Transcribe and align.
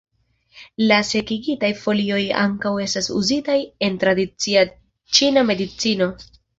La 0.91 0.97
sekigitaj 1.09 1.69
folioj 1.83 2.23
ankaŭ 2.45 2.73
estas 2.87 3.13
uzitaj 3.23 3.61
en 3.91 4.03
tradicia 4.07 4.69
ĉina 5.17 5.49
medicino. 5.55 6.15